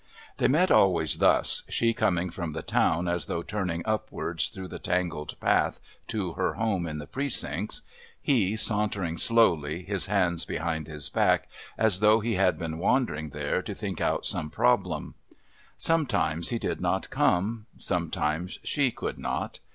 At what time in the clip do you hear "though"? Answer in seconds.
3.27-3.43, 11.99-12.19